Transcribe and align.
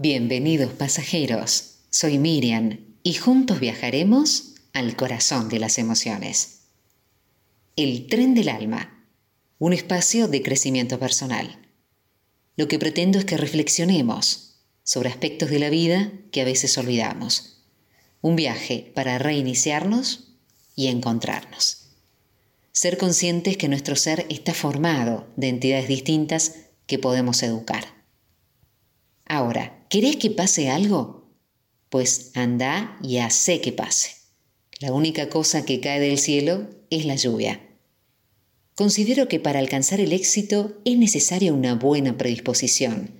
Bienvenidos 0.00 0.74
pasajeros, 0.74 1.78
soy 1.90 2.18
Miriam 2.18 2.78
y 3.02 3.14
juntos 3.14 3.58
viajaremos 3.58 4.54
al 4.72 4.94
corazón 4.94 5.48
de 5.48 5.58
las 5.58 5.76
emociones. 5.76 6.60
El 7.74 8.06
tren 8.06 8.32
del 8.32 8.48
alma, 8.48 9.04
un 9.58 9.72
espacio 9.72 10.28
de 10.28 10.40
crecimiento 10.40 11.00
personal. 11.00 11.58
Lo 12.54 12.68
que 12.68 12.78
pretendo 12.78 13.18
es 13.18 13.24
que 13.24 13.36
reflexionemos 13.36 14.60
sobre 14.84 15.08
aspectos 15.08 15.50
de 15.50 15.58
la 15.58 15.68
vida 15.68 16.12
que 16.30 16.42
a 16.42 16.44
veces 16.44 16.78
olvidamos. 16.78 17.64
Un 18.20 18.36
viaje 18.36 18.92
para 18.94 19.18
reiniciarnos 19.18 20.28
y 20.76 20.86
encontrarnos. 20.86 21.88
Ser 22.70 22.98
conscientes 22.98 23.56
que 23.56 23.66
nuestro 23.66 23.96
ser 23.96 24.26
está 24.28 24.54
formado 24.54 25.26
de 25.34 25.48
entidades 25.48 25.88
distintas 25.88 26.54
que 26.86 27.00
podemos 27.00 27.42
educar. 27.42 27.97
¿Querés 29.88 30.16
que 30.16 30.30
pase 30.30 30.70
algo? 30.70 31.30
Pues 31.88 32.32
anda 32.34 32.98
y 33.02 33.18
hace 33.18 33.60
que 33.60 33.72
pase. 33.72 34.10
La 34.80 34.92
única 34.92 35.28
cosa 35.28 35.64
que 35.64 35.80
cae 35.80 36.00
del 36.00 36.18
cielo 36.18 36.68
es 36.90 37.04
la 37.04 37.16
lluvia. 37.16 37.60
Considero 38.74 39.26
que 39.26 39.40
para 39.40 39.58
alcanzar 39.58 40.00
el 40.00 40.12
éxito 40.12 40.78
es 40.84 40.96
necesaria 40.96 41.52
una 41.52 41.74
buena 41.74 42.16
predisposición 42.16 43.10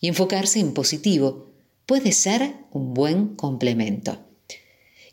y 0.00 0.08
enfocarse 0.08 0.60
en 0.60 0.72
positivo 0.72 1.50
puede 1.86 2.12
ser 2.12 2.54
un 2.70 2.94
buen 2.94 3.34
complemento. 3.34 4.24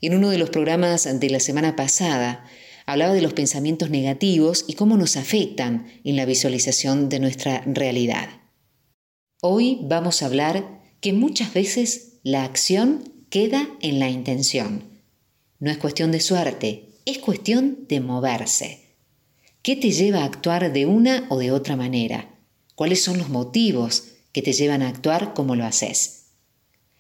En 0.01 0.13
uno 0.13 0.29
de 0.29 0.37
los 0.37 0.51
programas 0.51 1.19
de 1.19 1.29
la 1.31 1.39
semana 1.39 1.75
pasada 1.75 2.45
hablaba 2.85 3.15
de 3.15 3.21
los 3.21 3.33
pensamientos 3.33 3.89
negativos 3.89 4.65
y 4.67 4.73
cómo 4.73 4.97
nos 4.97 5.17
afectan 5.17 5.87
en 6.03 6.15
la 6.15 6.25
visualización 6.25 7.09
de 7.09 7.19
nuestra 7.19 7.63
realidad. 7.65 8.29
Hoy 9.41 9.79
vamos 9.81 10.21
a 10.21 10.27
hablar 10.27 10.76
que 11.01 11.13
muchas 11.13 11.53
veces 11.53 12.13
la 12.23 12.43
acción 12.43 13.13
queda 13.29 13.69
en 13.81 13.99
la 13.99 14.09
intención. 14.09 14.83
No 15.59 15.71
es 15.71 15.77
cuestión 15.77 16.11
de 16.11 16.19
suerte, 16.19 16.89
es 17.05 17.19
cuestión 17.19 17.85
de 17.87 17.99
moverse. 17.99 18.87
¿Qué 19.61 19.75
te 19.75 19.91
lleva 19.91 20.21
a 20.21 20.25
actuar 20.25 20.71
de 20.71 20.85
una 20.85 21.25
o 21.29 21.37
de 21.37 21.51
otra 21.51 21.75
manera? 21.75 22.29
¿Cuáles 22.75 23.01
son 23.01 23.17
los 23.17 23.29
motivos 23.29 24.09
que 24.31 24.41
te 24.41 24.53
llevan 24.53 24.81
a 24.81 24.87
actuar 24.87 25.33
como 25.33 25.55
lo 25.55 25.65
haces? 25.65 26.27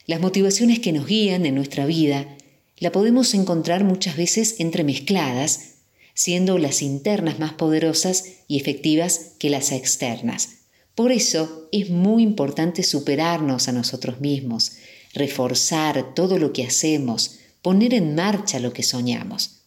Las 0.05 0.21
motivaciones 0.21 0.79
que 0.79 0.91
nos 0.91 1.05
guían 1.05 1.45
en 1.45 1.55
nuestra 1.55 1.85
vida 1.85 2.37
la 2.77 2.91
podemos 2.91 3.33
encontrar 3.33 3.83
muchas 3.83 4.15
veces 4.15 4.59
entremezcladas, 4.59 5.75
siendo 6.13 6.57
las 6.57 6.81
internas 6.81 7.39
más 7.39 7.53
poderosas 7.53 8.25
y 8.47 8.59
efectivas 8.59 9.33
que 9.39 9.49
las 9.49 9.71
externas. 9.71 10.49
Por 10.97 11.11
eso 11.11 11.69
es 11.71 11.91
muy 11.91 12.23
importante 12.23 12.81
superarnos 12.81 13.67
a 13.67 13.71
nosotros 13.71 14.19
mismos, 14.19 14.77
reforzar 15.13 16.15
todo 16.15 16.39
lo 16.39 16.53
que 16.53 16.65
hacemos, 16.65 17.37
poner 17.61 17.93
en 17.93 18.15
marcha 18.15 18.59
lo 18.59 18.73
que 18.73 18.81
soñamos. 18.81 19.59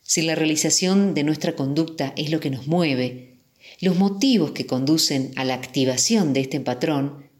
Si 0.00 0.22
la 0.22 0.34
realización 0.34 1.14
de 1.14 1.22
nuestra 1.22 1.54
conducta 1.54 2.12
es 2.16 2.32
lo 2.32 2.40
que 2.40 2.50
nos 2.50 2.66
mueve, 2.66 3.38
los 3.80 3.96
motivos 3.96 4.50
que 4.50 4.66
conducen 4.66 5.30
a 5.36 5.44
la 5.44 5.54
activación 5.54 6.32
de 6.32 6.40
este 6.40 6.58
patrón 6.58 7.30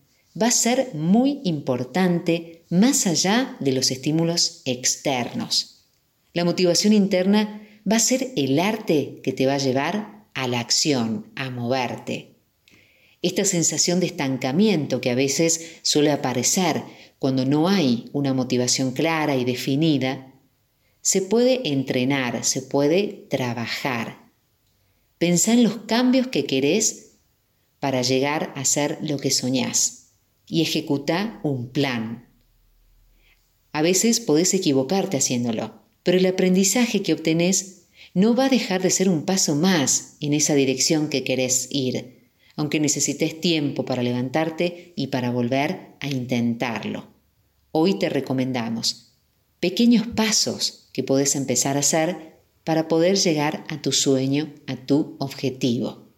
va 0.40 0.46
a 0.46 0.52
ser 0.52 0.94
muy 0.94 1.40
importante 1.42 2.62
más 2.70 3.08
allá 3.08 3.56
de 3.58 3.72
los 3.72 3.90
estímulos 3.90 4.62
externos. 4.66 5.80
La 6.32 6.44
motivación 6.44 6.92
interna 6.92 7.66
va 7.90 7.96
a 7.96 7.98
ser 7.98 8.34
el 8.36 8.60
arte 8.60 9.20
que 9.24 9.32
te 9.32 9.46
va 9.46 9.54
a 9.54 9.58
llevar 9.58 10.26
a 10.32 10.46
la 10.46 10.60
acción, 10.60 11.26
a 11.34 11.50
moverte. 11.50 12.31
Esta 13.22 13.44
sensación 13.44 14.00
de 14.00 14.06
estancamiento 14.06 15.00
que 15.00 15.10
a 15.10 15.14
veces 15.14 15.76
suele 15.82 16.10
aparecer 16.10 16.82
cuando 17.20 17.46
no 17.46 17.68
hay 17.68 18.10
una 18.12 18.34
motivación 18.34 18.90
clara 18.90 19.36
y 19.36 19.44
definida, 19.44 20.34
se 21.02 21.22
puede 21.22 21.68
entrenar, 21.68 22.44
se 22.44 22.62
puede 22.62 23.26
trabajar. 23.30 24.32
Pensá 25.18 25.52
en 25.52 25.62
los 25.62 25.76
cambios 25.86 26.26
que 26.26 26.46
querés 26.46 27.12
para 27.78 28.02
llegar 28.02 28.52
a 28.56 28.64
ser 28.64 28.98
lo 29.02 29.18
que 29.18 29.30
soñás 29.30 30.10
y 30.48 30.62
ejecuta 30.62 31.38
un 31.44 31.70
plan. 31.70 32.28
A 33.70 33.82
veces 33.82 34.18
podés 34.18 34.52
equivocarte 34.52 35.16
haciéndolo, 35.16 35.80
pero 36.02 36.18
el 36.18 36.26
aprendizaje 36.26 37.02
que 37.02 37.12
obtenés 37.12 37.84
no 38.14 38.34
va 38.34 38.46
a 38.46 38.50
dejar 38.50 38.82
de 38.82 38.90
ser 38.90 39.08
un 39.08 39.24
paso 39.24 39.54
más 39.54 40.16
en 40.20 40.34
esa 40.34 40.54
dirección 40.54 41.08
que 41.08 41.22
querés 41.22 41.68
ir 41.70 42.21
aunque 42.56 42.80
necesites 42.80 43.40
tiempo 43.40 43.84
para 43.84 44.02
levantarte 44.02 44.92
y 44.96 45.08
para 45.08 45.30
volver 45.30 45.96
a 46.00 46.08
intentarlo. 46.08 47.08
Hoy 47.70 47.98
te 47.98 48.08
recomendamos 48.08 49.12
pequeños 49.60 50.06
pasos 50.08 50.88
que 50.92 51.04
puedes 51.04 51.36
empezar 51.36 51.76
a 51.76 51.80
hacer 51.80 52.32
para 52.64 52.88
poder 52.88 53.16
llegar 53.16 53.64
a 53.68 53.80
tu 53.80 53.92
sueño, 53.92 54.52
a 54.66 54.76
tu 54.76 55.16
objetivo. 55.18 56.08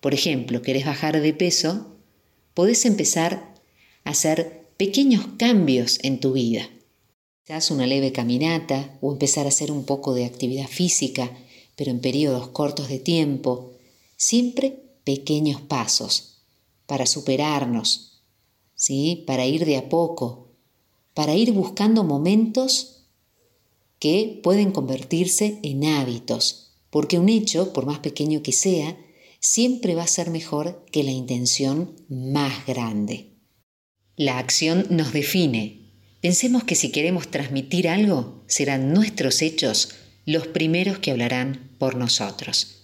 Por 0.00 0.14
ejemplo, 0.14 0.62
querés 0.62 0.84
bajar 0.84 1.20
de 1.20 1.32
peso, 1.32 1.96
podés 2.54 2.84
empezar 2.84 3.54
a 4.04 4.10
hacer 4.10 4.66
pequeños 4.76 5.26
cambios 5.38 5.98
en 6.02 6.18
tu 6.18 6.32
vida. 6.32 6.68
Quizás 7.44 7.70
una 7.70 7.86
leve 7.86 8.12
caminata 8.12 8.98
o 9.00 9.12
empezar 9.12 9.46
a 9.46 9.50
hacer 9.50 9.70
un 9.70 9.84
poco 9.84 10.14
de 10.14 10.24
actividad 10.24 10.66
física, 10.66 11.30
pero 11.76 11.90
en 11.90 12.00
periodos 12.00 12.48
cortos 12.48 12.88
de 12.88 12.98
tiempo, 12.98 13.72
siempre 14.16 14.82
pequeños 15.04 15.60
pasos 15.60 16.38
para 16.86 17.06
superarnos, 17.06 18.22
¿sí? 18.74 19.24
para 19.26 19.46
ir 19.46 19.64
de 19.64 19.76
a 19.76 19.88
poco, 19.88 20.48
para 21.14 21.34
ir 21.34 21.52
buscando 21.52 22.04
momentos 22.04 23.04
que 23.98 24.40
pueden 24.42 24.72
convertirse 24.72 25.58
en 25.62 25.84
hábitos, 25.84 26.72
porque 26.90 27.18
un 27.18 27.28
hecho, 27.28 27.72
por 27.72 27.86
más 27.86 28.00
pequeño 28.00 28.42
que 28.42 28.52
sea, 28.52 28.98
siempre 29.38 29.94
va 29.94 30.02
a 30.02 30.08
ser 30.08 30.30
mejor 30.30 30.84
que 30.90 31.02
la 31.02 31.10
intención 31.12 31.96
más 32.08 32.66
grande. 32.66 33.30
La 34.16 34.38
acción 34.38 34.86
nos 34.90 35.12
define. 35.12 35.92
Pensemos 36.20 36.64
que 36.64 36.74
si 36.74 36.90
queremos 36.90 37.28
transmitir 37.28 37.88
algo, 37.88 38.42
serán 38.46 38.92
nuestros 38.92 39.40
hechos 39.42 39.90
los 40.26 40.46
primeros 40.46 40.98
que 40.98 41.10
hablarán 41.10 41.74
por 41.78 41.96
nosotros. 41.96 42.81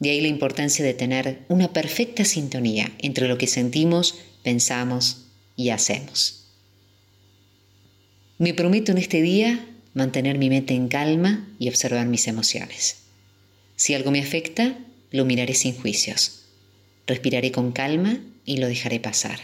De 0.00 0.10
ahí 0.10 0.20
la 0.20 0.28
importancia 0.28 0.84
de 0.84 0.94
tener 0.94 1.44
una 1.48 1.72
perfecta 1.72 2.24
sintonía 2.24 2.92
entre 2.98 3.28
lo 3.28 3.38
que 3.38 3.46
sentimos, 3.46 4.18
pensamos 4.42 5.26
y 5.56 5.70
hacemos. 5.70 6.50
Me 8.38 8.54
prometo 8.54 8.92
en 8.92 8.98
este 8.98 9.22
día 9.22 9.66
mantener 9.94 10.38
mi 10.38 10.50
mente 10.50 10.74
en 10.74 10.88
calma 10.88 11.48
y 11.58 11.68
observar 11.68 12.06
mis 12.06 12.26
emociones. 12.26 12.96
Si 13.76 13.94
algo 13.94 14.10
me 14.10 14.20
afecta, 14.20 14.78
lo 15.10 15.24
miraré 15.24 15.54
sin 15.54 15.74
juicios. 15.74 16.42
Respiraré 17.06 17.52
con 17.52 17.72
calma 17.72 18.20
y 18.44 18.56
lo 18.56 18.66
dejaré 18.66 18.98
pasar. 18.98 19.38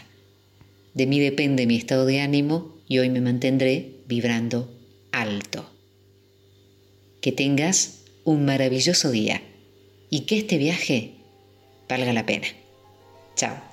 De 0.93 1.07
mí 1.07 1.19
depende 1.19 1.65
mi 1.65 1.77
estado 1.77 2.05
de 2.05 2.19
ánimo 2.19 2.75
y 2.87 2.99
hoy 2.99 3.09
me 3.09 3.21
mantendré 3.21 4.01
vibrando 4.07 4.77
alto. 5.13 5.69
Que 7.21 7.31
tengas 7.31 7.99
un 8.25 8.43
maravilloso 8.43 9.11
día 9.11 9.41
y 10.11 10.25
que 10.25 10.37
este 10.37 10.59
viaje 10.59 11.13
valga 11.89 12.13
la 12.13 12.25
pena. 12.27 12.47
Chao. 13.35 13.70